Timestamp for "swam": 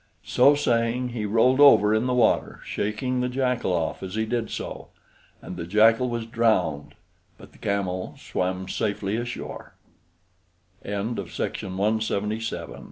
8.17-8.67